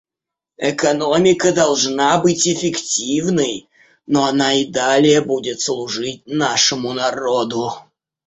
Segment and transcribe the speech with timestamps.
[0.57, 3.69] Экономика должна быть эффективной,
[4.07, 7.71] но она и далее будет служить нашему народу.